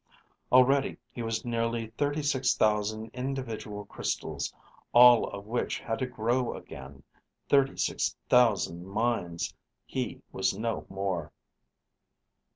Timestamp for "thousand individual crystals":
2.55-4.51